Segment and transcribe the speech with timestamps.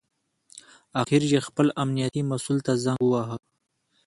[1.01, 3.37] اخر یې خپل امنیتي مسوول ته زنګ وواهه.